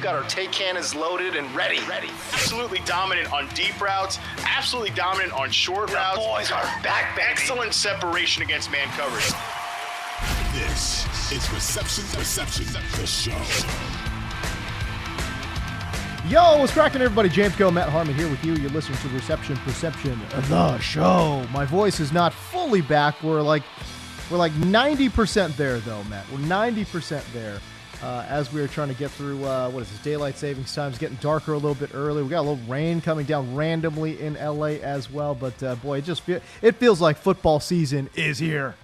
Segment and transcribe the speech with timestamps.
[0.00, 1.78] We've got our take cannons loaded and ready.
[1.86, 2.08] Ready.
[2.32, 4.18] Absolutely dominant on deep routes.
[4.46, 6.16] Absolutely dominant on short The routes.
[6.16, 7.28] boys are back, baby.
[7.30, 9.30] Excellent separation against man coverage.
[10.54, 12.64] This is Reception Perception,
[12.98, 13.36] the show.
[16.30, 17.28] Yo, what's cracking, everybody?
[17.28, 18.54] James Koh, Matt Harmon here with you.
[18.54, 21.46] You're listening to Reception Perception, the show.
[21.52, 23.22] My voice is not fully back.
[23.22, 23.64] We're like,
[24.30, 26.24] we're like 90% there, though, Matt.
[26.32, 27.60] We're 90% there.
[28.02, 30.88] Uh, as we are trying to get through, uh, what is this, daylight savings time?
[30.88, 32.22] It's getting darker a little bit early.
[32.22, 35.34] We got a little rain coming down randomly in LA as well.
[35.34, 38.74] But uh, boy, it just feel, it feels like football season is here.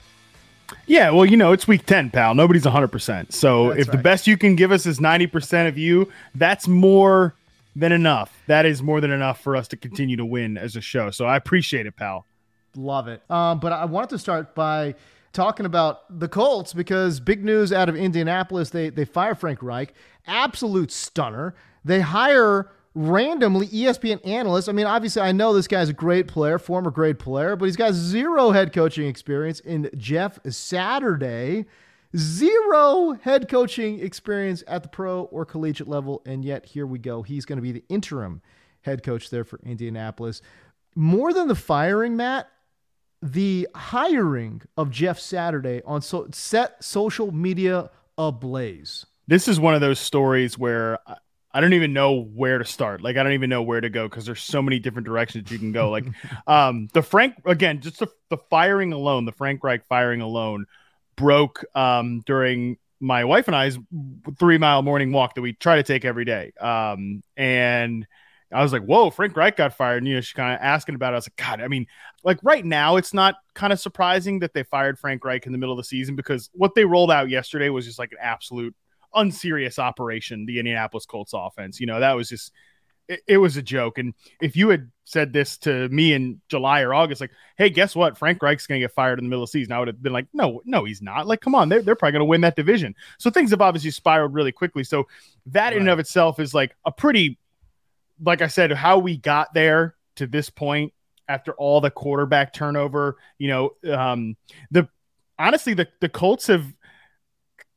[0.87, 2.35] Yeah, well, you know, it's week 10, pal.
[2.35, 3.33] Nobody's 100%.
[3.33, 7.35] So That's if the best you can give us is 90% of you, that's more
[7.75, 8.37] than enough.
[8.49, 11.11] That is more than enough for us to continue to win as a show.
[11.11, 12.27] So I appreciate it, pal.
[12.75, 13.23] Love it.
[13.31, 14.95] Um, but I wanted to start by
[15.37, 18.71] talking about the Colts because big news out of Indianapolis.
[18.71, 19.95] They they fire Frank Reich,
[20.27, 21.55] absolute stunner.
[21.85, 24.69] They hire randomly ESPN analysts.
[24.69, 27.77] I mean, obviously, I know this guy's a great player, former great player, but he's
[27.77, 31.67] got zero head coaching experience in Jeff Saturday.
[32.17, 37.23] Zero head coaching experience at the pro or collegiate level, and yet here we go.
[37.23, 38.41] He's going to be the interim
[38.81, 40.41] head coach there for Indianapolis.
[40.95, 42.49] More than the firing, Matt,
[43.33, 49.07] the hiring of Jeff Saturday on so set social media ablaze.
[49.27, 51.17] This is one of those stories where I-
[51.53, 53.01] I don't even know where to start.
[53.01, 55.59] Like I don't even know where to go because there's so many different directions you
[55.59, 55.91] can go.
[55.97, 56.05] Like
[56.47, 60.67] um the Frank again, just the, the firing alone, the Frank Reich firing alone
[61.17, 63.79] broke um during my wife and I's
[64.39, 66.53] three mile morning walk that we try to take every day.
[66.61, 68.07] Um and
[68.53, 69.99] I was like, whoa, Frank Reich got fired.
[69.99, 71.17] And, you know, she's kind of asking about it.
[71.17, 71.87] I was like, God, I mean,
[72.23, 75.59] like right now, it's not kind of surprising that they fired Frank Reich in the
[75.59, 78.75] middle of the season because what they rolled out yesterday was just like an absolute
[79.15, 81.81] unserious operation, the Indianapolis Colts offense.
[81.81, 82.53] You know, that was just
[83.09, 83.99] it, it was a joke.
[83.99, 87.95] And if you had said this to me in July or August, like, hey, guess
[87.95, 88.19] what?
[88.19, 90.13] Frank Reich's gonna get fired in the middle of the season, I would have been
[90.13, 91.27] like, no, no, he's not.
[91.27, 92.95] Like, come on, they're, they're probably gonna win that division.
[93.19, 94.85] So things have obviously spiraled really quickly.
[94.85, 95.07] So
[95.47, 97.39] that in and of itself is like a pretty
[98.23, 100.93] like I said, how we got there to this point
[101.29, 104.37] after all the quarterback turnover, you know, um,
[104.71, 104.89] the
[105.39, 106.65] honestly, the, the Colts have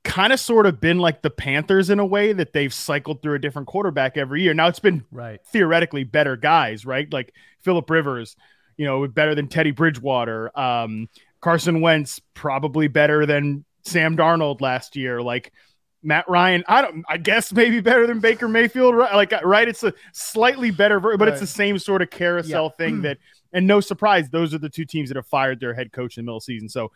[0.04, 3.36] kind of sort of been like the Panthers in a way that they've cycled through
[3.36, 4.54] a different quarterback every year.
[4.54, 5.40] Now it's been Right.
[5.48, 7.12] theoretically better guys, right?
[7.12, 8.36] Like Philip Rivers,
[8.78, 10.58] you know, better than Teddy Bridgewater.
[10.58, 11.10] Um,
[11.42, 15.22] Carson Wentz, probably better than Sam Darnold last year.
[15.22, 15.52] Like
[16.02, 19.14] Matt Ryan, I don't, I guess maybe better than Baker Mayfield, right?
[19.14, 19.68] Like, uh, right?
[19.68, 22.70] It's a slightly better, but it's the same sort of carousel Yeah.
[22.86, 23.18] thing that,
[23.52, 26.24] and no surprise, those are the two teams that have fired their head coach in
[26.24, 26.70] the middle of the season.
[26.70, 26.92] So,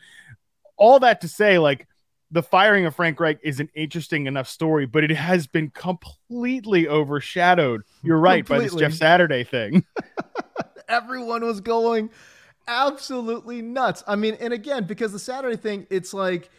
[0.77, 1.87] all that to say, like,
[2.31, 6.87] the firing of Frank Reich is an interesting enough story, but it has been completely
[6.87, 7.83] overshadowed.
[8.01, 9.85] You're right by this Jeff Saturday thing.
[10.87, 12.09] Everyone was going
[12.67, 14.03] absolutely nuts.
[14.07, 16.49] I mean, and again, because the Saturday thing, it's like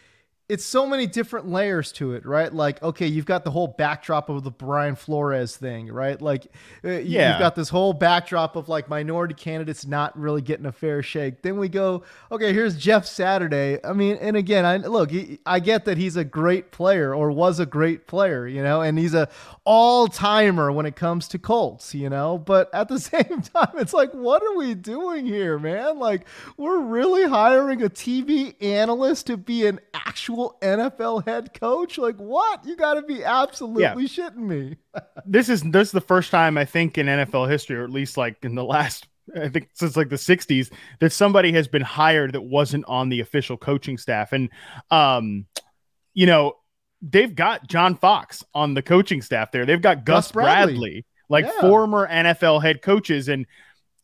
[0.47, 2.53] it's so many different layers to it, right?
[2.53, 6.21] Like, okay, you've got the whole backdrop of the Brian Flores thing, right?
[6.21, 6.45] Like,
[6.85, 7.31] uh, Yeah.
[7.31, 11.41] you've got this whole backdrop of like minority candidates not really getting a fair shake.
[11.41, 13.79] Then we go, okay, here's Jeff Saturday.
[13.83, 17.31] I mean, and again, I look, he, I get that he's a great player or
[17.31, 19.31] was a great player, you know, and he's a
[19.65, 23.95] all timer when it comes to Colts, you know, but at the same time, it's
[23.95, 25.99] like, what are we doing here, man?
[25.99, 26.27] Like,
[26.59, 31.99] we're really hiring a TV analyst to be an actual NFL head coach?
[31.99, 32.65] Like, what?
[32.65, 34.77] You got to be absolutely shitting me.
[35.27, 38.17] this is this is the first time I think in NFL history, or at least
[38.17, 39.07] like in the last
[39.41, 40.71] I think since like the 60s,
[41.01, 44.33] that somebody has been hired that wasn't on the official coaching staff.
[44.33, 44.51] And
[44.91, 45.47] um,
[46.13, 46.55] you know,
[47.03, 49.67] they've got John Fox on the coaching staff there.
[49.67, 50.75] They've got Gus, Gus Bradley.
[50.75, 51.61] Bradley, like Yeah.
[51.61, 53.29] former NFL head coaches.
[53.29, 53.47] And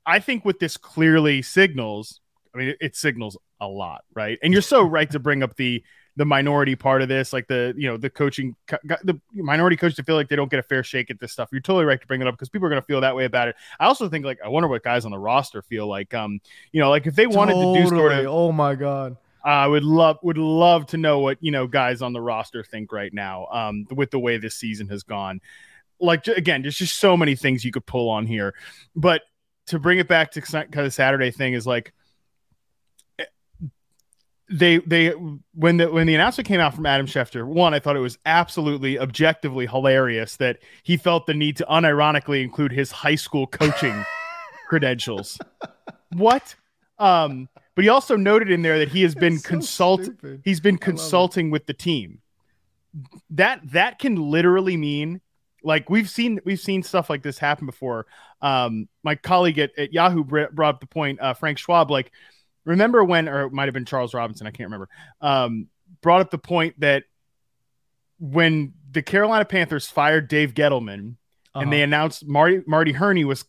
[0.07, 2.21] I think what this clearly signals,
[2.55, 4.39] I mean, it signals a lot, right?
[4.43, 5.85] And you're so right to bring up the
[6.17, 10.03] the minority part of this, like the you know the coaching, the minority coaches to
[10.03, 11.49] feel like they don't get a fair shake at this stuff.
[11.53, 13.25] You're totally right to bring it up because people are going to feel that way
[13.25, 13.57] about it.
[13.79, 16.13] I also think like I wonder what guys on the roster feel like.
[16.15, 16.41] Um,
[16.73, 17.79] you know, like if they wanted totally.
[17.79, 21.39] to do sort of, oh my god, I would love would love to know what
[21.41, 23.47] you know guys on the roster think right now.
[23.47, 25.41] Um, with the way this season has gone,
[26.01, 28.55] like again, there's just so many things you could pull on here,
[28.97, 29.23] but
[29.67, 31.93] to bring it back to kind of Saturday thing is like
[34.51, 35.11] they they
[35.55, 38.19] when the when the announcement came out from Adam Schefter, one, I thought it was
[38.27, 44.05] absolutely objectively hilarious that he felt the need to unironically include his high school coaching
[44.69, 45.39] credentials.
[46.15, 46.57] What?
[46.99, 50.43] Um, but he also noted in there that he has been so consult stupid.
[50.45, 52.21] he's been consulting with the team.
[53.31, 55.21] That that can literally mean
[55.63, 58.07] like we've seen we've seen stuff like this happen before.
[58.43, 62.11] Um, my colleague at, at Yahoo brought up the point, uh, Frank Schwab, like
[62.65, 64.89] remember when, or it might have been Charles Robinson, I can't remember,
[65.21, 65.69] um,
[66.03, 67.05] brought up the point that
[68.19, 71.17] when the Carolina Panthers fired Dave Gettleman
[71.55, 71.63] uh-huh.
[71.63, 73.45] and they announced Marty Marty Hurney was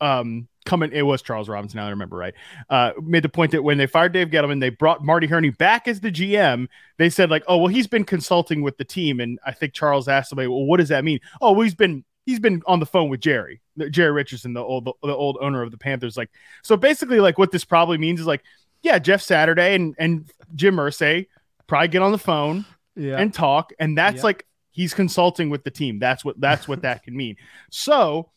[0.00, 1.80] um, coming, it was Charles Robinson.
[1.80, 2.34] I remember right.
[2.70, 5.88] Uh, made the point that when they fired Dave Gettleman, they brought Marty Hurney back
[5.88, 6.68] as the GM.
[6.98, 10.08] They said like, oh well, he's been consulting with the team, and I think Charles
[10.08, 11.20] asked somebody, well, what does that mean?
[11.40, 13.60] Oh, well, he's been he's been on the phone with Jerry,
[13.90, 16.16] Jerry Richardson, the old the, the old owner of the Panthers.
[16.16, 16.30] Like,
[16.62, 18.42] so basically, like what this probably means is like,
[18.82, 21.26] yeah, Jeff Saturday and and Jim Irsay
[21.66, 22.64] probably get on the phone
[22.96, 23.18] yeah.
[23.18, 24.24] and talk, and that's yeah.
[24.24, 25.98] like he's consulting with the team.
[25.98, 27.36] That's what that's what that can mean.
[27.70, 28.30] So.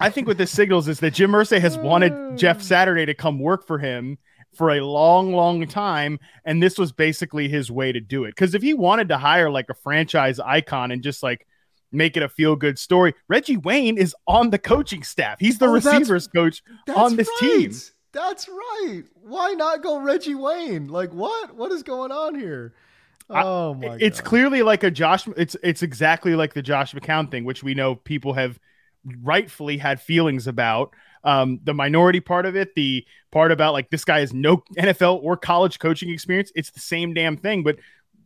[0.00, 3.40] I think what this signals is that Jim Irsay has wanted Jeff Saturday to come
[3.40, 4.16] work for him
[4.54, 6.20] for a long, long time.
[6.44, 8.30] And this was basically his way to do it.
[8.30, 11.47] Because if he wanted to hire like a franchise icon and just like
[11.92, 13.14] make it a feel good story.
[13.28, 15.38] Reggie Wayne is on the coaching staff.
[15.40, 16.62] He's the oh, receivers coach
[16.94, 17.50] on this right.
[17.50, 17.72] team.
[18.12, 19.02] That's right.
[19.14, 20.88] Why not go Reggie Wayne?
[20.88, 21.54] Like what?
[21.54, 22.74] What is going on here?
[23.30, 23.88] Oh my!
[23.88, 25.28] I, it's clearly like a Josh.
[25.36, 28.58] It's it's exactly like the Josh McCown thing, which we know people have
[29.22, 30.94] rightfully had feelings about.
[31.24, 35.22] Um, the minority part of it, the part about like this guy has no NFL
[35.22, 36.50] or college coaching experience.
[36.54, 37.76] It's the same damn thing, but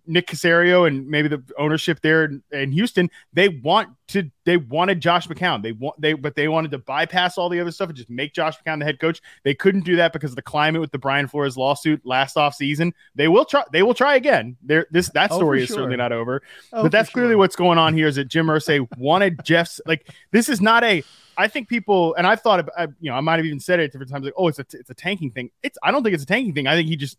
[0.06, 5.00] Nick Caserio and maybe the ownership there in, in, Houston, they want to they wanted
[5.00, 5.62] Josh McCown.
[5.62, 8.34] They want they but they wanted to bypass all the other stuff and just make
[8.34, 9.20] Josh McCown the head coach.
[9.44, 12.54] They couldn't do that because of the climate with the Brian Flores lawsuit last off
[12.54, 12.94] season.
[13.14, 14.56] They will try they will try again.
[14.62, 15.76] There this that oh, story oh, is sure.
[15.76, 16.43] certainly not over.
[16.72, 17.38] Oh, but that's clearly sure.
[17.38, 21.02] what's going on here is that Jim Irsay wanted Jeff's like this is not a
[21.37, 23.90] I think people, and I've thought about, you know, I might have even said it
[23.90, 25.50] different times, like, oh, it's a, it's a tanking thing.
[25.62, 26.66] It's, I don't think it's a tanking thing.
[26.66, 27.19] I think he just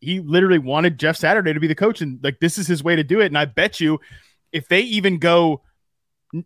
[0.00, 2.96] he literally wanted Jeff Saturday to be the coach, and like this is his way
[2.96, 3.26] to do it.
[3.26, 4.00] And I bet you,
[4.52, 5.62] if they even go,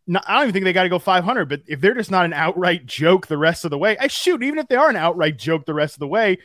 [0.06, 2.24] not, I don't even think they got to go 500, but if they're just not
[2.24, 4.42] an outright joke the rest of the way, I shoot.
[4.42, 6.38] Even if they are an outright joke the rest of the way,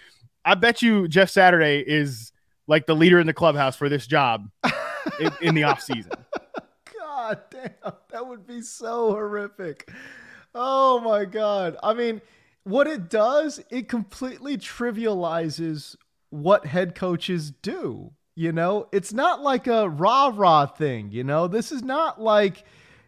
[0.44, 2.32] I bet you Jeff Saturday is
[2.68, 4.50] like the leader in the clubhouse for this job
[5.20, 6.12] in, in the off season.
[7.00, 9.92] God damn, that would be so horrific.
[10.54, 11.78] Oh my god.
[11.84, 12.22] I mean,
[12.64, 15.96] what it does, it completely trivializes
[16.36, 18.12] what head coaches do.
[18.36, 21.12] You know, it's not like a rah rah thing.
[21.12, 22.66] You know, this is not like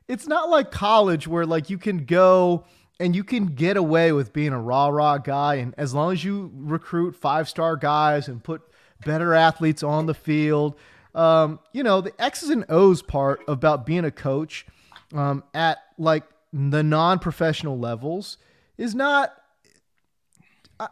[0.08, 2.66] it's not like college where like you can go
[3.00, 6.24] and you can get away with being a rah rah guy, and as long as
[6.24, 8.62] you recruit five star guys and put
[9.06, 10.76] better athletes on the field,
[11.14, 14.66] um, you know, the X's and O's part about being a coach
[15.14, 16.24] um, at like
[16.54, 18.38] the non professional levels
[18.78, 19.34] is not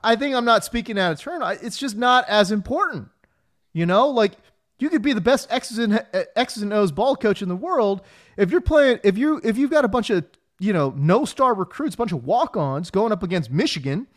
[0.03, 1.41] I think I'm not speaking out of turn.
[1.61, 3.09] It's just not as important.
[3.73, 4.33] You know, like
[4.79, 7.55] you could be the best X's and uh, X's and O's ball coach in the
[7.55, 8.01] world
[8.37, 10.25] if you're playing if you if you've got a bunch of
[10.59, 14.07] you know no star recruits, a bunch of walk-ons going up against Michigan.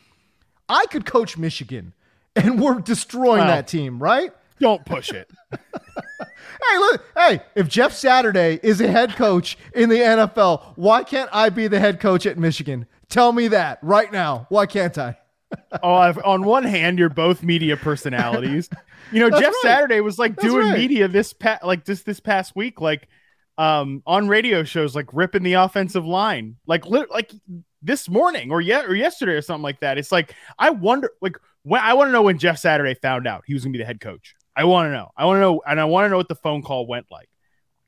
[0.69, 1.95] I could coach Michigan,
[2.37, 4.33] and we're destroying that team, right?
[4.61, 5.31] Don't push it.
[5.51, 11.31] hey, look, hey, if Jeff Saturday is a head coach in the NFL, why can't
[11.33, 12.87] I be the head coach at Michigan?
[13.09, 14.47] Tell me that right now.
[14.51, 15.17] Why can't I?
[15.83, 18.69] Oh, I've, on one hand, you're both media personalities.
[19.11, 19.63] You know, That's Jeff right.
[19.63, 20.79] Saturday was like That's doing right.
[20.79, 23.09] media this past, like just this past week, like
[23.57, 27.33] um on radio shows, like ripping the offensive line, like li- like
[27.83, 29.99] this morning or yet or yesterday or something like that.
[29.99, 33.45] It's like I wonder, like when I want to know when Jeff Saturday found out
[33.47, 34.35] he was gonna be the head coach.
[34.55, 35.09] I want to know.
[35.17, 37.31] I want to know, and I want to know what the phone call went like.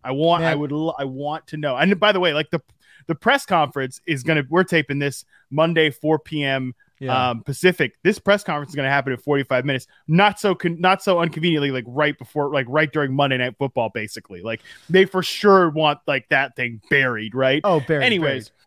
[0.03, 0.43] I want.
[0.43, 0.53] Man.
[0.53, 0.73] I would.
[0.99, 1.77] I want to know.
[1.77, 2.63] And by the way, like the
[3.09, 4.45] the press conference is gonna.
[4.49, 7.31] We're taping this Monday, 4 p.m yeah.
[7.31, 7.95] um, Pacific.
[8.05, 9.87] This press conference is going to happen in 45 minutes.
[10.07, 13.91] Not so con- not so inconveniently like right before like right during Monday Night Football.
[13.93, 17.61] Basically, like they for sure want like that thing buried, right?
[17.65, 18.05] Oh, buried.
[18.05, 18.59] Anyways, buried.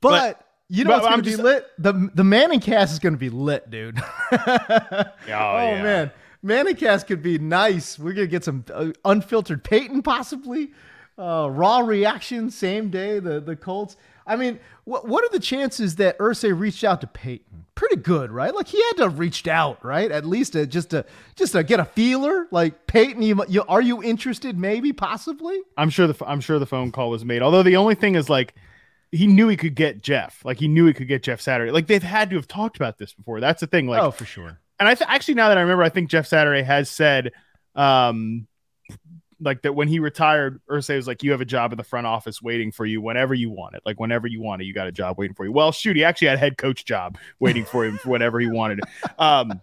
[0.00, 1.66] but, but you know but what's going to be lit?
[1.78, 3.98] The the Manning cast is going to be lit, dude.
[4.32, 5.82] oh, oh yeah.
[5.82, 6.10] man.
[6.44, 7.98] ManningCast could be nice.
[7.98, 10.72] We're gonna get some uh, unfiltered Peyton, possibly.
[11.16, 13.20] Uh, raw reaction, same day.
[13.20, 13.96] The the Colts.
[14.26, 17.66] I mean, what what are the chances that Irsay reached out to Peyton?
[17.74, 18.54] Pretty good, right?
[18.54, 20.10] Like he had to have reached out, right?
[20.10, 21.04] At least to, just to
[21.36, 22.46] just to get a feeler.
[22.50, 24.58] Like Peyton, you, you are you interested?
[24.58, 25.60] Maybe, possibly.
[25.76, 27.42] I'm sure the I'm sure the phone call was made.
[27.42, 28.54] Although the only thing is like
[29.10, 30.44] he knew he could get Jeff.
[30.44, 31.70] Like he knew he could get Jeff Saturday.
[31.70, 33.40] Like they've had to have talked about this before.
[33.40, 33.86] That's the thing.
[33.86, 34.58] Like oh, for sure.
[34.80, 37.32] And I th- actually now that I remember, I think Jeff Saturday has said,
[37.74, 38.46] um,
[39.42, 42.06] like that when he retired, Irsay was like, "You have a job in the front
[42.06, 43.82] office waiting for you whenever you want it.
[43.84, 46.04] Like whenever you want it, you got a job waiting for you." Well, shoot, he
[46.04, 49.10] actually had a head coach job waiting for him whenever he wanted it.
[49.18, 49.60] Um,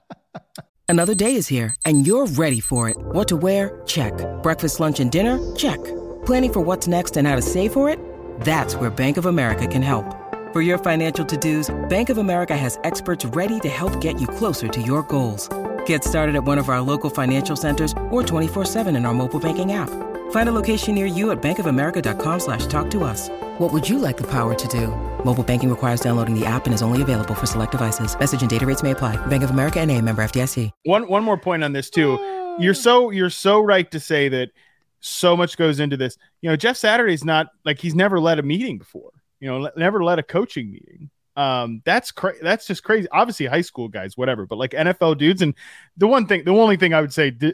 [0.90, 2.98] Another day is here, and you're ready for it.
[2.98, 3.80] What to wear?
[3.86, 4.14] Check.
[4.42, 5.38] Breakfast, lunch, and dinner?
[5.56, 5.78] Check.
[6.26, 8.00] Planning for what's next and how to save for it?
[8.42, 10.16] That's where Bank of America can help.
[10.52, 14.68] For your financial to-dos, Bank of America has experts ready to help get you closer
[14.68, 15.48] to your goals.
[15.90, 19.72] Get started at one of our local financial centers or 24-7 in our mobile banking
[19.72, 19.90] app.
[20.30, 23.28] Find a location near you at bankofamerica.com slash talk to us.
[23.58, 24.90] What would you like the power to do?
[25.26, 28.16] Mobile banking requires downloading the app and is only available for select devices.
[28.20, 29.16] Message and data rates may apply.
[29.28, 30.70] Bank of America and a member FDIC.
[30.86, 32.20] one one more point on this too.
[32.60, 34.52] You're so you're so right to say that
[35.00, 36.20] so much goes into this.
[36.42, 39.10] You know, Jeff Saturday's not like he's never led a meeting before.
[39.40, 41.10] You know, le- never led a coaching meeting.
[41.40, 43.08] Um, that's cra- that's just crazy.
[43.14, 45.42] Obviously, high school guys, whatever, but like NFL dudes.
[45.42, 45.54] And
[45.96, 47.54] the one thing, the only thing I would say, di-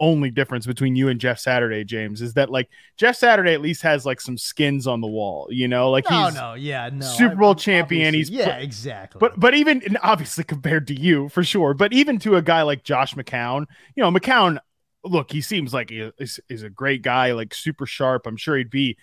[0.00, 3.80] only difference between you and Jeff Saturday, James, is that like Jeff Saturday at least
[3.82, 5.48] has like some skins on the wall.
[5.50, 7.06] You know, like No, he's no, yeah, no.
[7.06, 9.18] Super Bowl I- champion, he's yeah, put- exactly.
[9.18, 12.60] but but even and obviously compared to you for sure, but even to a guy
[12.62, 13.64] like Josh McCown,
[13.96, 14.58] you know, McCown,
[15.04, 18.26] look, he seems like he is, is a great guy, like super sharp.
[18.26, 18.98] I'm sure he'd be,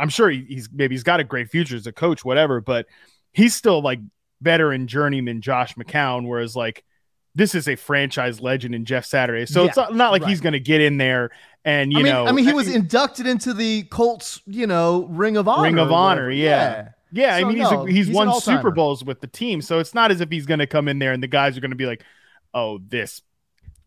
[0.00, 2.86] I'm sure he's maybe he's got a great future as a coach, whatever, but
[3.32, 4.00] he's still like
[4.40, 6.84] veteran journeyman Josh McCown, whereas like
[7.34, 9.46] this is a franchise legend in Jeff Saturday.
[9.46, 10.28] So it's not, not like right.
[10.28, 11.30] he's going to get in there
[11.64, 15.04] and you I mean, know, I mean, he was inducted into the Colts, you know,
[15.10, 15.62] Ring of Honor.
[15.64, 16.90] Ring of Honor, yeah.
[17.12, 18.70] Yeah, I So, mean he's a, he's, he's won Super.
[18.70, 21.12] Bowls with the team, so it's not as if he's going to come in there
[21.12, 22.04] and the guys are going to be like,
[22.54, 23.22] "Oh, this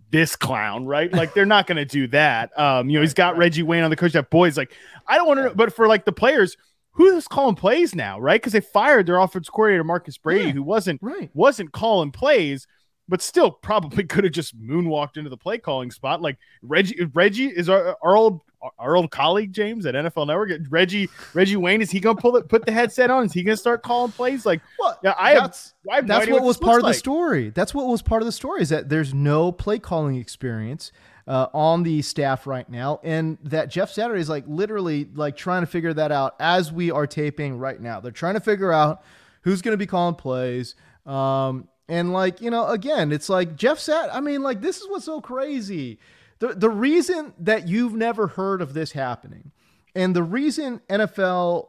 [0.09, 1.11] this clown," right?
[1.11, 2.57] Like they're not going to do that.
[2.57, 4.13] Um, you know, he's got Reggie Wayne on the coach.
[4.13, 4.73] That boys like,
[5.07, 6.57] I don't want to, but for like the players,
[6.93, 8.41] who is calling plays now, right?
[8.41, 11.29] Because they fired their offensive coordinator Marcus Brady, Yeah, who wasn't right.
[11.33, 12.67] wasn't calling plays.
[13.09, 16.21] But still, probably could have just moonwalked into the play calling spot.
[16.21, 18.41] Like Reggie, Reggie is our, our old
[18.77, 20.51] our old colleague James at NFL Network.
[20.69, 23.25] Reggie Reggie Wayne is he gonna pull it put the headset on?
[23.25, 24.45] Is he gonna start calling plays?
[24.45, 26.97] Like Well, yeah, I have, that's, I have that's idea what was part of looks
[26.97, 27.49] the story.
[27.49, 30.91] That's what was part of the story is that there's no play calling experience
[31.27, 35.61] uh, on the staff right now, and that Jeff Saturday is like literally like trying
[35.61, 37.99] to figure that out as we are taping right now.
[37.99, 39.03] They're trying to figure out
[39.41, 40.75] who's going to be calling plays.
[41.05, 44.13] Um, and like you know, again, it's like Jeff Sat.
[44.13, 45.99] I mean, like this is what's so crazy.
[46.39, 49.51] The the reason that you've never heard of this happening,
[49.95, 51.67] and the reason NFL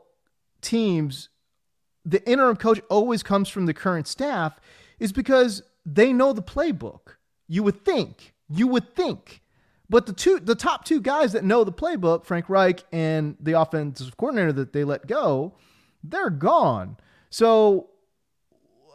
[0.61, 1.29] teams
[2.05, 4.59] the interim coach always comes from the current staff
[4.99, 7.17] is because they know the playbook.
[7.49, 8.35] You would think.
[8.49, 9.42] You would think.
[9.89, 13.61] But the two the top two guys that know the playbook, Frank Reich and the
[13.61, 15.55] offensive coordinator that they let go,
[16.03, 16.97] they're gone.
[17.31, 17.91] So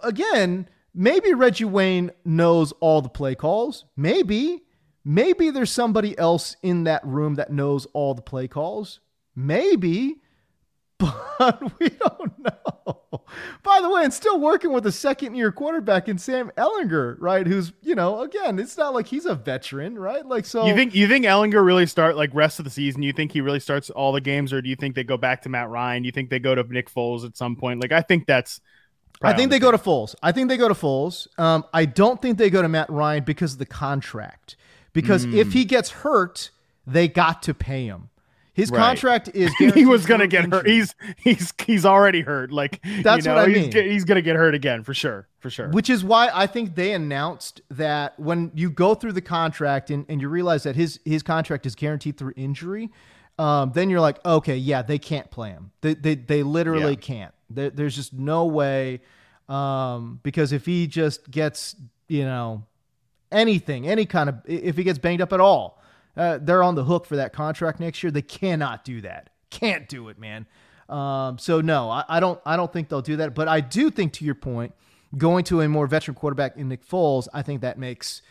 [0.04, 3.86] again, maybe Reggie Wayne knows all the play calls.
[3.96, 4.64] Maybe.
[5.10, 9.00] Maybe there's somebody else in that room that knows all the play calls.
[9.38, 10.18] Maybe
[11.40, 13.22] but we don't know.
[13.64, 17.46] By the way, and still working with a second year quarterback in Sam Ehlinger, right?
[17.46, 20.26] Who's, you know, again, it's not like he's a veteran, right?
[20.26, 23.04] Like, so You think you think Ehlinger really start like rest of the season?
[23.04, 25.42] You think he really starts all the games, or do you think they go back
[25.44, 26.04] to Matt Ryan?
[26.04, 27.82] Do you think they go to Nick Foles at some point?
[27.82, 28.60] Like I think that's.
[29.22, 30.14] I think they go to Foles.
[30.22, 31.28] I think they go to Foles.
[31.40, 34.56] Um, I don't think they go to Matt Ryan because of the contract.
[34.94, 35.34] Because Hmm.
[35.36, 36.52] if he gets hurt,
[36.86, 38.10] they got to pay him.
[38.58, 38.80] His Right.
[38.80, 40.68] contract is he was gonna through get hurt.
[40.68, 42.52] He's he's he's already hurt.
[42.52, 43.70] Like That's you know, what I he's, mean.
[43.70, 45.70] get- he's gonna get hurt again for sure, for sure.
[45.70, 50.06] Which is why I think they announced that when you go through the contract and,
[50.10, 52.90] and you realize that his his contract is guaranteed through injury,
[53.40, 55.72] um, then you're like, okay, yeah, they can't play him.
[55.82, 57.00] They they, they literally Yeah.
[57.00, 57.34] can't.
[57.50, 59.02] There, there's just no way
[59.48, 61.76] um, because if he just gets
[62.10, 62.64] you know
[63.32, 65.82] anything, any kind of if he gets banged up at all,
[66.18, 68.12] uh, they're on the hook for that contract next year.
[68.12, 69.30] They cannot do that.
[69.50, 70.46] Can't do it, man.
[70.90, 72.40] Um, so no, I, I don't.
[72.46, 73.36] I don't think they'll do that.
[73.36, 74.74] But I do think, to your point,
[75.18, 78.22] going to a more veteran quarterback in Nick Foles, I think that makes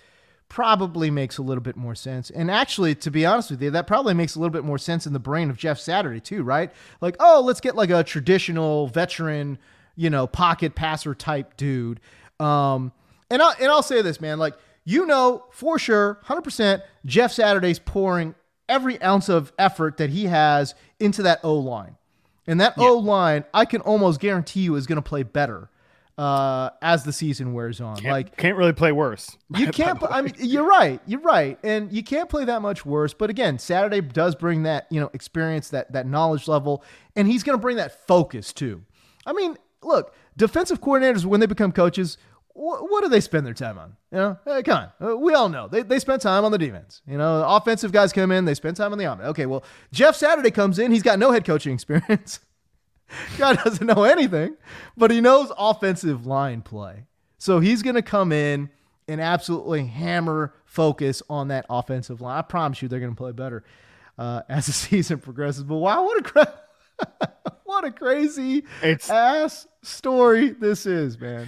[0.48, 2.30] probably makes a little bit more sense.
[2.30, 5.06] And actually, to be honest with you, that probably makes a little bit more sense
[5.06, 6.70] in the brain of Jeff Saturday too, right?
[7.00, 9.58] Like, oh, let's get like a traditional veteran,
[9.96, 12.00] you know, pocket passer type dude.
[12.38, 12.92] Um,
[13.30, 14.54] and I and I'll say this, man, like
[14.86, 18.34] you know for sure, 100%, Jeff Saturday's pouring
[18.68, 21.96] every ounce of effort that he has into that O line.
[22.46, 25.68] And that O line, I can almost guarantee you, is going to play better
[26.18, 27.96] uh, as the season wears on.
[27.96, 29.36] Can't, like can't really play worse.
[29.54, 30.02] you can't.
[30.08, 31.00] I mean, you're right.
[31.06, 33.12] You're right, and you can't play that much worse.
[33.12, 36.82] But again, Saturday does bring that you know experience, that that knowledge level,
[37.14, 38.82] and he's going to bring that focus too.
[39.26, 42.16] I mean, look, defensive coordinators when they become coaches,
[42.58, 43.96] what do they spend their time on?
[44.10, 46.58] You know, hey, come on, Uh, we all know they they spend time on the
[46.58, 47.02] defense.
[47.06, 49.28] You know, offensive guys come in, they spend time on the offense.
[49.28, 52.40] Okay, well, Jeff Saturday comes in, he's got no head coaching experience.
[53.38, 54.56] Guy doesn't know anything,
[54.96, 57.04] but he knows offensive line play.
[57.38, 58.68] So he's going to come in
[59.06, 62.36] and absolutely hammer focus on that offensive line.
[62.38, 63.62] I promise you, they're going to play better
[64.18, 65.62] uh, as the season progresses.
[65.62, 66.54] But wow, what a cra-
[67.64, 71.46] what a crazy It's- ass story this is, man.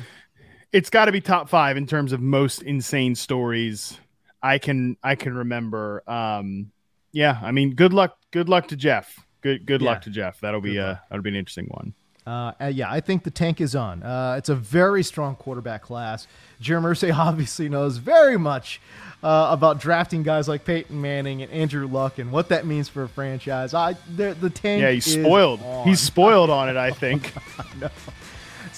[0.73, 3.99] It's got to be top five in terms of most insane stories
[4.43, 6.03] I can I can remember.
[6.09, 6.71] Um,
[7.13, 9.19] yeah, I mean, good luck, good luck to Jeff.
[9.41, 9.91] Good good Yeah.
[9.91, 10.41] luck to Jeff.
[10.41, 11.95] That'll be uh that'll be an interesting one.
[12.27, 14.03] Uh, uh, yeah, I think the tank is on.
[14.03, 16.27] Uh, it's a very strong quarterback class.
[16.61, 18.83] Jeremy Irsay obviously knows very much
[19.23, 23.05] uh, about drafting guys like Peyton Manning and Andrew Luck and what that means for
[23.05, 23.73] a franchise.
[23.73, 24.83] I the, the tank.
[24.83, 25.63] Yeah, he's spoiled.
[25.63, 25.89] on.
[25.89, 26.77] He's spoiled on it.
[26.77, 27.33] I think.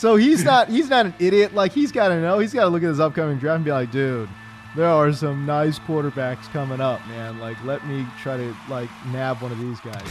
[0.01, 1.53] so he's not he's not an idiot.
[1.55, 2.39] Like he's got to know.
[2.39, 4.31] He's got to look at this upcoming draft and be like, dude,
[4.75, 7.39] there are some nice quarterbacks coming up, man.
[7.39, 10.03] Like let me try to like nab one of these guys.